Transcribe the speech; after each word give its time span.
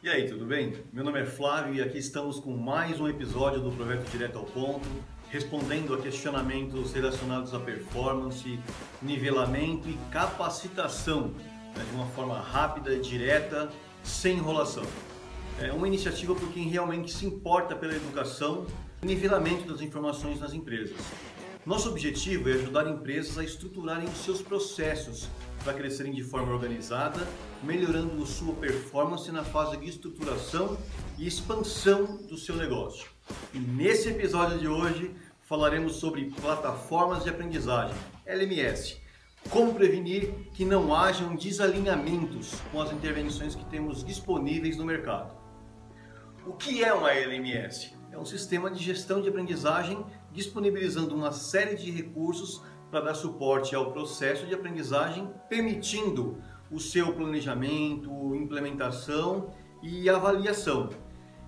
E 0.00 0.08
aí, 0.08 0.28
tudo 0.28 0.46
bem? 0.46 0.76
Meu 0.92 1.02
nome 1.02 1.20
é 1.20 1.26
Flávio 1.26 1.74
e 1.74 1.82
aqui 1.82 1.98
estamos 1.98 2.38
com 2.38 2.56
mais 2.56 3.00
um 3.00 3.08
episódio 3.08 3.58
do 3.58 3.72
Projeto 3.72 4.08
Direto 4.08 4.38
ao 4.38 4.44
Ponto, 4.44 4.86
respondendo 5.28 5.92
a 5.92 5.98
questionamentos 5.98 6.92
relacionados 6.92 7.52
à 7.52 7.58
performance, 7.58 8.60
nivelamento 9.02 9.88
e 9.88 9.98
capacitação 10.12 11.32
né, 11.76 11.84
de 11.90 11.96
uma 11.96 12.06
forma 12.10 12.38
rápida 12.38 12.96
direta, 12.96 13.68
sem 14.04 14.36
enrolação. 14.38 14.84
É 15.60 15.72
uma 15.72 15.88
iniciativa 15.88 16.32
por 16.36 16.48
quem 16.52 16.68
realmente 16.68 17.12
se 17.12 17.26
importa 17.26 17.74
pela 17.74 17.96
educação 17.96 18.68
e 19.02 19.06
nivelamento 19.06 19.66
das 19.72 19.80
informações 19.80 20.38
nas 20.38 20.54
empresas. 20.54 20.96
Nosso 21.66 21.88
objetivo 21.88 22.48
é 22.48 22.52
ajudar 22.52 22.86
empresas 22.86 23.36
a 23.36 23.42
estruturarem 23.42 24.06
seus 24.14 24.40
processos 24.40 25.28
para 25.66 25.74
crescerem 25.74 26.12
de 26.12 26.22
forma 26.22 26.52
organizada, 26.52 27.26
melhorando 27.60 28.24
sua 28.24 28.54
performance 28.54 29.32
na 29.32 29.42
fase 29.42 29.76
de 29.76 29.88
estruturação 29.88 30.78
e 31.18 31.26
expansão 31.26 32.18
do 32.18 32.38
seu 32.38 32.54
negócio. 32.54 33.08
E 33.52 33.58
nesse 33.58 34.08
episódio 34.08 34.60
de 34.60 34.68
hoje 34.68 35.12
falaremos 35.42 35.96
sobre 35.96 36.30
plataformas 36.40 37.24
de 37.24 37.30
aprendizagem, 37.30 37.96
LMS. 38.24 39.00
Como 39.50 39.74
prevenir 39.74 40.32
que 40.52 40.64
não 40.64 40.94
hajam 40.94 41.34
desalinhamentos 41.34 42.54
com 42.70 42.80
as 42.80 42.92
intervenções 42.92 43.56
que 43.56 43.64
temos 43.64 44.04
disponíveis 44.04 44.76
no 44.76 44.84
mercado. 44.84 45.36
O 46.46 46.52
que 46.52 46.84
é 46.84 46.94
uma 46.94 47.12
LMS? 47.12 47.92
É 48.12 48.16
um 48.16 48.24
sistema 48.24 48.70
de 48.70 48.80
gestão 48.80 49.20
de 49.20 49.28
aprendizagem 49.28 50.06
disponibilizando 50.32 51.12
uma 51.12 51.32
série 51.32 51.74
de 51.74 51.90
recursos 51.90 52.62
para 52.90 53.00
dar 53.00 53.14
suporte 53.14 53.74
ao 53.74 53.92
processo 53.92 54.46
de 54.46 54.54
aprendizagem, 54.54 55.28
permitindo 55.48 56.36
o 56.70 56.80
seu 56.80 57.12
planejamento, 57.12 58.34
implementação 58.34 59.50
e 59.82 60.08
avaliação. 60.08 60.88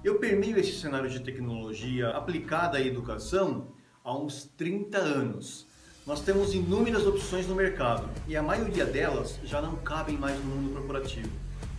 Eu 0.04 0.18
permeio 0.18 0.58
esse 0.58 0.78
cenário 0.78 1.10
de 1.10 1.20
tecnologia 1.20 2.10
aplicada 2.10 2.78
à 2.78 2.80
educação 2.80 3.68
há 4.04 4.16
uns 4.16 4.44
30 4.56 4.98
anos. 4.98 5.66
Nós 6.06 6.20
temos 6.20 6.54
inúmeras 6.54 7.06
opções 7.06 7.46
no 7.46 7.54
mercado 7.54 8.08
e 8.26 8.36
a 8.36 8.42
maioria 8.42 8.86
delas 8.86 9.38
já 9.44 9.60
não 9.60 9.76
cabem 9.76 10.16
mais 10.16 10.38
no 10.38 10.44
mundo 10.44 10.72
corporativo. 10.72 11.28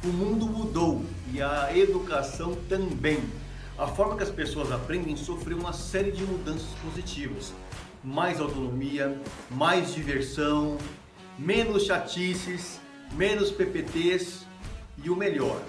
O 0.03 0.07
mundo 0.07 0.45
mudou 0.45 1.03
e 1.33 1.41
a 1.41 1.75
educação 1.75 2.55
também. 2.67 3.23
A 3.77 3.87
forma 3.87 4.17
que 4.17 4.23
as 4.23 4.29
pessoas 4.29 4.71
aprendem 4.71 5.15
sofreu 5.15 5.57
uma 5.57 5.73
série 5.73 6.11
de 6.11 6.23
mudanças 6.23 6.69
positivas 6.83 7.53
mais 8.03 8.39
autonomia, 8.39 9.19
mais 9.49 9.93
diversão, 9.93 10.77
menos 11.37 11.85
chatices, 11.85 12.79
menos 13.13 13.51
PPTs 13.51 14.45
e 15.03 15.09
o 15.09 15.15
melhor, 15.15 15.61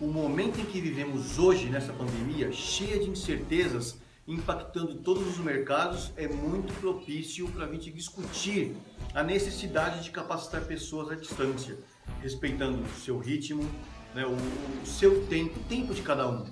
o 0.00 0.06
momento 0.06 0.60
em 0.60 0.64
que 0.64 0.80
vivemos 0.80 1.38
hoje 1.38 1.68
nessa 1.68 1.92
pandemia, 1.92 2.52
cheia 2.52 2.98
de 2.98 3.10
incertezas, 3.10 3.98
impactando 4.26 4.96
todos 4.96 5.26
os 5.26 5.38
mercados, 5.38 6.12
é 6.16 6.28
muito 6.28 6.72
propício 6.80 7.48
para 7.48 7.64
a 7.64 7.72
gente 7.72 7.90
discutir 7.90 8.76
a 9.14 9.22
necessidade 9.22 10.04
de 10.04 10.10
capacitar 10.10 10.62
pessoas 10.66 11.10
à 11.10 11.14
distância, 11.14 11.78
respeitando 12.20 12.82
o 12.82 13.00
seu 13.00 13.18
ritmo, 13.18 13.68
né, 14.14 14.24
o, 14.26 14.82
o 14.82 14.86
seu 14.86 15.26
tempo, 15.26 15.58
o 15.58 15.62
tempo 15.64 15.94
de 15.94 16.02
cada 16.02 16.28
um. 16.28 16.46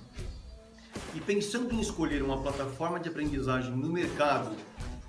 E 1.15 1.21
pensando 1.21 1.73
em 1.73 1.79
escolher 1.79 2.21
uma 2.21 2.41
plataforma 2.41 2.99
de 2.99 3.07
aprendizagem 3.07 3.71
no 3.71 3.89
mercado 3.89 4.55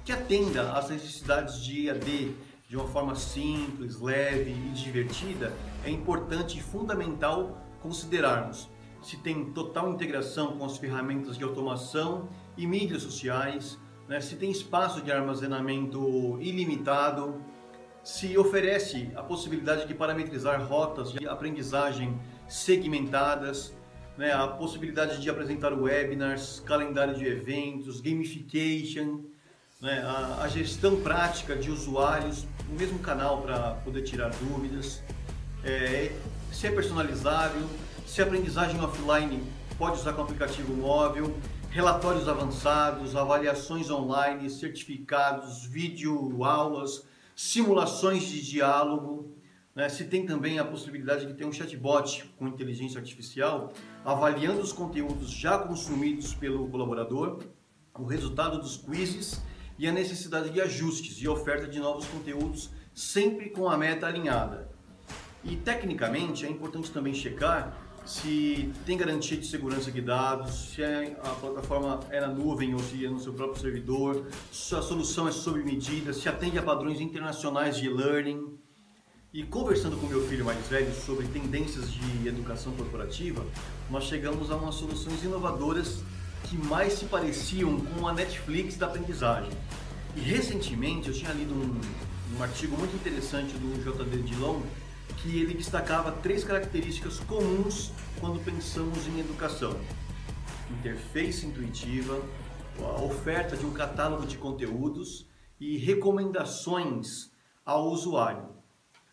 que 0.08 0.12
atenda 0.14 0.72
às 0.72 0.88
necessidades 0.88 1.62
de 1.62 1.86
EAD 1.86 2.34
de 2.66 2.76
uma 2.78 2.88
forma 2.88 3.14
simples, 3.14 4.00
leve 4.00 4.52
e 4.52 4.70
divertida, 4.70 5.52
é 5.84 5.90
importante 5.90 6.56
e 6.56 6.62
fundamental 6.62 7.62
considerarmos 7.82 8.70
se 9.02 9.18
tem 9.18 9.52
total 9.52 9.90
integração 9.90 10.56
com 10.56 10.64
as 10.64 10.78
ferramentas 10.78 11.36
de 11.36 11.44
automação 11.44 12.26
e 12.56 12.66
mídias 12.66 13.02
sociais, 13.02 13.78
né? 14.08 14.18
se 14.18 14.36
tem 14.36 14.50
espaço 14.50 15.02
de 15.02 15.12
armazenamento 15.12 16.38
ilimitado, 16.40 17.42
se 18.02 18.38
oferece 18.38 19.12
a 19.14 19.22
possibilidade 19.22 19.86
de 19.86 19.92
parametrizar 19.92 20.66
rotas 20.66 21.12
de 21.12 21.28
aprendizagem 21.28 22.18
segmentadas, 22.48 23.76
né? 24.16 24.32
a 24.32 24.48
possibilidade 24.48 25.20
de 25.20 25.28
apresentar 25.28 25.74
webinars, 25.74 26.60
calendário 26.60 27.14
de 27.14 27.26
eventos, 27.26 28.00
gamification, 28.00 29.20
né, 29.80 30.00
a, 30.00 30.42
a, 30.42 30.48
gestão 30.48 31.00
prática 31.00 31.54
de 31.54 31.70
usuários, 31.70 32.46
o 32.68 32.74
mesmo 32.74 32.98
canal 32.98 33.42
para 33.42 33.74
poder 33.84 34.02
tirar 34.02 34.30
dúvidas, 34.30 35.02
é, 35.62 36.12
se 36.52 36.66
é 36.66 36.70
personalizável, 36.70 37.68
se 38.06 38.20
aprendizagem 38.20 38.80
offline 38.80 39.42
pode 39.76 40.00
usar 40.00 40.12
com 40.14 40.22
aplicativo 40.22 40.74
móvel, 40.74 41.36
relatórios 41.70 42.28
avançados, 42.28 43.14
avaliações 43.14 43.90
online, 43.90 44.50
certificados, 44.50 45.64
vídeo 45.64 46.42
aulas, 46.42 47.06
simulações 47.36 48.24
de 48.24 48.42
diálogo. 48.42 49.36
Né? 49.76 49.88
Se 49.88 50.06
tem 50.06 50.26
também 50.26 50.58
a 50.58 50.64
possibilidade 50.64 51.26
de 51.26 51.34
ter 51.34 51.44
um 51.44 51.52
chatbot 51.52 52.24
com 52.36 52.48
inteligência 52.48 52.98
artificial 52.98 53.72
avaliando 54.04 54.60
os 54.60 54.72
conteúdos 54.72 55.30
já 55.30 55.58
consumidos 55.58 56.34
pelo 56.34 56.68
colaborador, 56.68 57.44
o 57.96 58.04
resultado 58.04 58.58
dos 58.58 58.76
quizzes 58.76 59.40
e 59.78 59.86
a 59.86 59.92
necessidade 59.92 60.50
de 60.50 60.60
ajustes 60.60 61.16
e 61.20 61.28
oferta 61.28 61.68
de 61.68 61.78
novos 61.78 62.06
conteúdos, 62.06 62.70
sempre 62.94 63.50
com 63.50 63.68
a 63.68 63.78
meta 63.78 64.06
alinhada. 64.06 64.68
E 65.44 65.56
tecnicamente 65.56 66.44
é 66.44 66.50
importante 66.50 66.90
também 66.90 67.14
checar 67.14 67.88
se 68.08 68.72
tem 68.86 68.96
garantia 68.96 69.36
de 69.36 69.46
segurança 69.46 69.92
de 69.92 70.00
dados, 70.00 70.70
se 70.70 70.82
a 70.82 71.34
plataforma 71.40 72.00
é 72.08 72.18
na 72.18 72.28
nuvem 72.28 72.72
ou 72.72 72.80
se 72.80 73.04
é 73.04 73.10
no 73.10 73.20
seu 73.20 73.34
próprio 73.34 73.60
servidor, 73.60 74.26
se 74.50 74.74
a 74.74 74.80
solução 74.80 75.28
é 75.28 75.30
sob 75.30 75.62
medida, 75.62 76.14
se 76.14 76.26
atende 76.26 76.58
a 76.58 76.62
padrões 76.62 77.02
internacionais 77.02 77.76
de 77.76 77.86
learning. 77.86 78.58
E 79.30 79.42
conversando 79.42 79.98
com 79.98 80.06
meu 80.06 80.26
filho 80.26 80.42
mais 80.42 80.66
velho 80.68 80.90
sobre 80.94 81.26
tendências 81.26 81.92
de 81.92 82.26
educação 82.26 82.72
corporativa, 82.72 83.44
nós 83.90 84.04
chegamos 84.04 84.50
a 84.50 84.56
umas 84.56 84.76
soluções 84.76 85.22
inovadoras 85.22 86.02
que 86.44 86.56
mais 86.56 86.94
se 86.94 87.04
pareciam 87.06 87.78
com 87.80 88.06
a 88.06 88.12
Netflix 88.12 88.76
da 88.76 88.86
aprendizagem. 88.86 89.50
E 90.16 90.20
recentemente 90.20 91.08
eu 91.08 91.14
tinha 91.14 91.32
lido 91.32 91.54
um, 91.54 91.80
um 92.36 92.42
artigo 92.42 92.76
muito 92.76 92.94
interessante 92.96 93.52
do 93.54 93.82
JD 93.82 94.22
Dillon 94.22 94.62
que 95.18 95.40
ele 95.40 95.54
destacava 95.54 96.12
três 96.12 96.44
características 96.44 97.18
comuns 97.20 97.92
quando 98.20 98.42
pensamos 98.44 99.06
em 99.06 99.20
educação: 99.20 99.78
interface 100.70 101.46
intuitiva, 101.46 102.22
a 102.80 103.02
oferta 103.02 103.56
de 103.56 103.66
um 103.66 103.72
catálogo 103.72 104.26
de 104.26 104.38
conteúdos 104.38 105.26
e 105.60 105.76
recomendações 105.76 107.30
ao 107.64 107.88
usuário. 107.88 108.56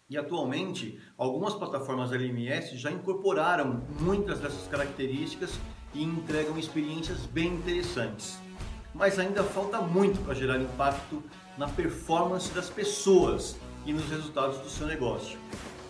E 0.07 0.17
atualmente, 0.17 0.99
algumas 1.17 1.55
plataformas 1.55 2.11
LMS 2.11 2.77
já 2.77 2.91
incorporaram 2.91 3.83
muitas 3.99 4.39
dessas 4.39 4.67
características 4.67 5.59
e 5.95 6.03
entregam 6.03 6.57
experiências 6.59 7.19
bem 7.25 7.47
interessantes. 7.47 8.37
Mas 8.93 9.17
ainda 9.17 9.43
falta 9.43 9.81
muito 9.81 10.23
para 10.23 10.35
gerar 10.35 10.59
impacto 10.59 11.23
na 11.57 11.67
performance 11.67 12.53
das 12.53 12.69
pessoas 12.69 13.55
e 13.85 13.93
nos 13.93 14.07
resultados 14.09 14.57
do 14.59 14.69
seu 14.69 14.85
negócio. 14.85 15.39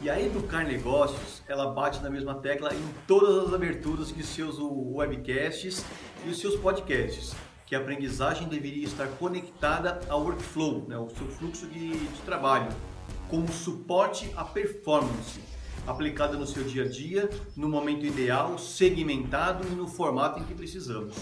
E 0.01 0.09
a 0.09 0.21
Educar 0.21 0.65
Negócios, 0.65 1.41
ela 1.47 1.71
bate 1.71 2.01
na 2.03 2.09
mesma 2.09 2.35
tecla 2.35 2.73
em 2.73 2.93
todas 3.07 3.47
as 3.47 3.53
aberturas 3.53 4.13
de 4.13 4.23
seus 4.23 4.57
webcasts 4.59 5.83
e 6.25 6.29
os 6.29 6.39
seus 6.39 6.55
podcasts, 6.55 7.33
que 7.65 7.75
a 7.75 7.79
aprendizagem 7.79 8.47
deveria 8.47 8.85
estar 8.85 9.07
conectada 9.17 9.99
ao 10.07 10.21
workflow, 10.21 10.85
né, 10.87 10.95
ao 10.95 11.09
seu 11.09 11.27
fluxo 11.27 11.65
de, 11.67 11.97
de 11.97 12.21
trabalho, 12.25 12.71
como 13.29 13.51
suporte 13.51 14.31
à 14.35 14.43
performance 14.43 15.54
aplicada 15.87 16.37
no 16.37 16.47
seu 16.47 16.63
dia 16.63 16.83
a 16.83 16.87
dia, 16.87 17.29
no 17.55 17.69
momento 17.69 18.05
ideal, 18.05 18.57
segmentado 18.57 19.67
e 19.67 19.75
no 19.75 19.87
formato 19.87 20.39
em 20.39 20.43
que 20.43 20.53
precisamos. 20.53 21.15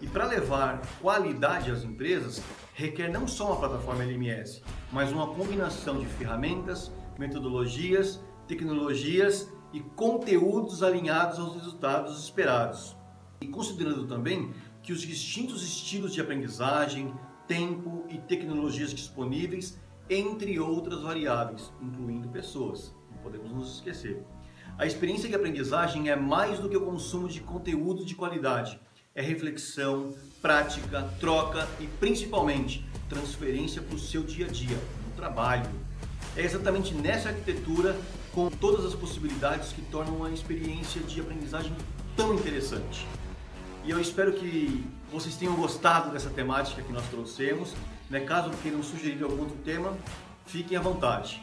E 0.00 0.06
para 0.06 0.26
levar 0.26 0.80
qualidade 1.00 1.70
às 1.70 1.82
empresas, 1.82 2.40
requer 2.72 3.10
não 3.10 3.26
só 3.26 3.48
uma 3.48 3.56
plataforma 3.56 4.04
LMS, 4.04 4.62
mas 4.92 5.10
uma 5.10 5.26
combinação 5.26 5.98
de 5.98 6.06
ferramentas, 6.06 6.92
metodologias, 7.18 8.20
tecnologias 8.46 9.52
e 9.72 9.80
conteúdos 9.80 10.82
alinhados 10.82 11.38
aos 11.40 11.56
resultados 11.56 12.22
esperados. 12.22 12.96
E 13.40 13.48
considerando 13.48 14.06
também 14.06 14.52
que 14.82 14.92
os 14.92 15.00
distintos 15.02 15.62
estilos 15.62 16.14
de 16.14 16.20
aprendizagem, 16.20 17.12
tempo 17.48 18.04
e 18.08 18.18
tecnologias 18.18 18.94
disponíveis, 18.94 19.78
entre 20.08 20.58
outras 20.60 21.02
variáveis, 21.02 21.72
incluindo 21.82 22.28
pessoas 22.28 22.94
podemos 23.22 23.50
nos 23.50 23.74
esquecer. 23.76 24.22
A 24.78 24.86
experiência 24.86 25.28
de 25.28 25.34
aprendizagem 25.34 26.08
é 26.08 26.16
mais 26.16 26.58
do 26.58 26.68
que 26.68 26.76
o 26.76 26.80
consumo 26.80 27.28
de 27.28 27.40
conteúdo 27.40 28.04
de 28.04 28.14
qualidade. 28.14 28.80
É 29.14 29.20
reflexão, 29.20 30.14
prática, 30.40 31.02
troca 31.18 31.68
e 31.80 31.86
principalmente 31.86 32.86
transferência 33.08 33.82
para 33.82 33.96
o 33.96 33.98
seu 33.98 34.22
dia 34.22 34.46
a 34.46 34.48
dia, 34.48 34.76
no 35.06 35.16
trabalho. 35.16 35.68
É 36.36 36.42
exatamente 36.42 36.94
nessa 36.94 37.30
arquitetura, 37.30 37.98
com 38.32 38.48
todas 38.48 38.84
as 38.84 38.94
possibilidades 38.94 39.72
que 39.72 39.82
tornam 39.82 40.24
a 40.24 40.30
experiência 40.30 41.02
de 41.02 41.20
aprendizagem 41.20 41.74
tão 42.16 42.34
interessante. 42.34 43.06
E 43.84 43.90
eu 43.90 44.00
espero 44.00 44.32
que 44.34 44.84
vocês 45.10 45.34
tenham 45.36 45.56
gostado 45.56 46.10
dessa 46.10 46.30
temática 46.30 46.82
que 46.82 46.92
nós 46.92 47.06
trouxemos. 47.08 47.72
Né? 48.10 48.20
Caso 48.20 48.50
queiram 48.62 48.82
sugerir 48.82 49.22
algum 49.22 49.40
outro 49.40 49.56
tema, 49.64 49.96
fiquem 50.46 50.76
à 50.76 50.80
vontade. 50.80 51.42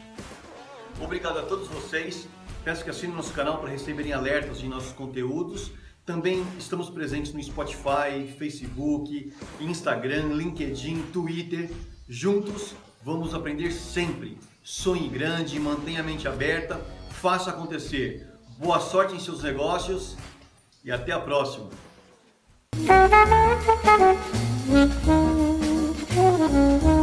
Obrigado 1.00 1.38
a 1.38 1.42
todos 1.42 1.68
vocês. 1.68 2.28
Peço 2.64 2.82
que 2.82 2.90
assinem 2.90 3.14
nosso 3.14 3.32
canal 3.32 3.58
para 3.58 3.70
receberem 3.70 4.12
alertas 4.12 4.58
de 4.58 4.68
nossos 4.68 4.92
conteúdos. 4.92 5.70
Também 6.04 6.44
estamos 6.58 6.88
presentes 6.88 7.32
no 7.32 7.42
Spotify, 7.42 8.32
Facebook, 8.38 9.32
Instagram, 9.60 10.32
LinkedIn, 10.34 11.02
Twitter. 11.12 11.70
Juntos 12.08 12.74
vamos 13.04 13.34
aprender 13.34 13.70
sempre. 13.72 14.38
Sonhe 14.62 15.08
grande, 15.08 15.60
mantenha 15.60 16.00
a 16.00 16.02
mente 16.02 16.26
aberta, 16.26 16.80
faça 17.10 17.50
acontecer. 17.50 18.26
Boa 18.58 18.80
sorte 18.80 19.14
em 19.14 19.20
seus 19.20 19.42
negócios 19.42 20.16
e 20.84 20.90
até 20.90 21.12
a 21.12 21.20
próxima. 21.20 21.68